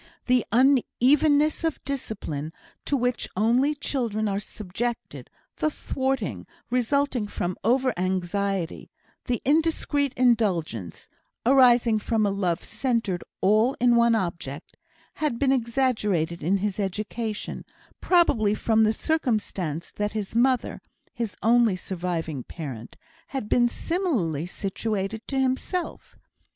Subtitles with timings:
[0.25, 2.53] The unevenness of discipline
[2.85, 8.89] to which only children are subjected; the thwarting, resulting from over anxiety;
[9.25, 11.07] the indiscreet indulgence,
[11.45, 14.75] arising from a love centred all in one object;
[15.17, 17.63] had been exaggerated in his education,
[17.99, 20.81] probably from the circumstance that his mother
[21.13, 22.95] (his only surviving parent)
[23.27, 26.17] had been similarly situated to himself.